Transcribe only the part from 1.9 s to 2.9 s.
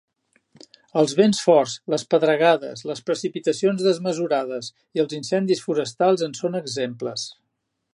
les pedregades,